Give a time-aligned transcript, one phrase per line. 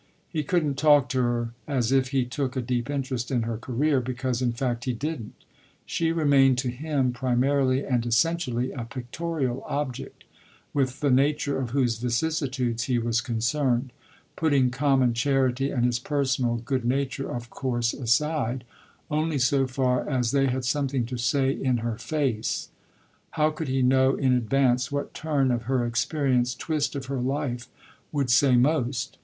[0.27, 4.01] He couldn't talk to her as if he took a deep interest in her career,
[4.01, 5.35] because in fact he didn't;
[5.85, 10.23] she remained to him primarily and essentially a pictorial object,
[10.73, 13.93] with the nature of whose vicissitudes he was concerned
[14.35, 18.63] putting common charity and his personal good nature of course aside
[19.11, 22.69] only so far as they had something to say in her face.
[23.37, 27.69] How could he know in advance what turn of her experience, twist of her life,
[28.11, 29.19] would say most?